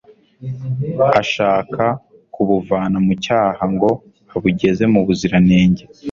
[1.21, 1.83] ashaka
[2.33, 3.89] kubuvana mu cyaha ngo
[4.35, 5.83] abugeze mu buziranenge